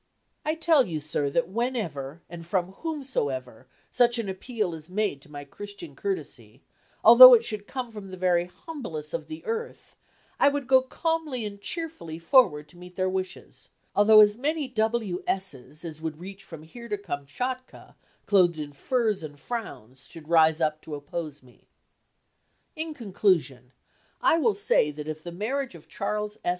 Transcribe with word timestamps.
I 0.43 0.55
tell 0.55 0.87
you, 0.87 0.99
sir, 0.99 1.29
that 1.29 1.47
whenever, 1.47 2.23
and 2.27 2.43
from 2.43 2.71
whomsoever, 2.71 3.67
such 3.91 4.17
an 4.17 4.27
appeal 4.29 4.73
is 4.73 4.89
made 4.89 5.21
to 5.21 5.29
my 5.29 5.45
Christian 5.45 5.95
courtesy, 5.95 6.63
although 7.03 7.35
it 7.35 7.43
should 7.43 7.67
come 7.67 7.91
from 7.91 8.09
the 8.09 8.17
very 8.17 8.45
humblest 8.45 9.13
of 9.13 9.27
the 9.27 9.45
earth, 9.45 9.95
I 10.39 10.49
would 10.49 10.65
go 10.65 10.81
calmly 10.81 11.45
and 11.45 11.61
cheerfully 11.61 12.17
forward 12.17 12.67
to 12.69 12.77
meet 12.77 12.95
their 12.95 13.11
wishes, 13.11 13.69
although 13.95 14.21
as 14.21 14.39
many 14.39 14.67
W 14.69 15.21
S's 15.27 15.85
as 15.85 16.01
would 16.01 16.19
reach 16.19 16.43
from 16.43 16.63
here 16.63 16.89
to 16.89 16.97
Kamtschatka, 16.97 17.93
clothed 18.25 18.57
in 18.57 18.73
furs 18.73 19.21
and 19.21 19.39
frowns, 19.39 20.07
should 20.09 20.27
rise 20.29 20.59
up 20.59 20.81
to 20.81 20.95
oppose 20.95 21.43
me. 21.43 21.67
In 22.75 22.95
conclusion, 22.95 23.71
I 24.19 24.39
will 24.39 24.55
say 24.55 24.89
that 24.89 25.07
if 25.07 25.21
the 25.21 25.31
marriage 25.31 25.75
of 25.75 25.87
Charles 25.87 26.39
S. 26.43 26.49